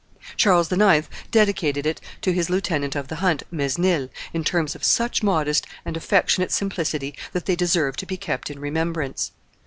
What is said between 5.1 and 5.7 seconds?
modest